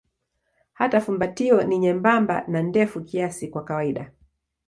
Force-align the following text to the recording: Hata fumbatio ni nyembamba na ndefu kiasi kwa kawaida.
Hata 0.73 1.01
fumbatio 1.01 1.63
ni 1.63 1.77
nyembamba 1.79 2.43
na 2.47 2.61
ndefu 2.63 3.01
kiasi 3.01 3.47
kwa 3.47 3.63
kawaida. 3.63 4.11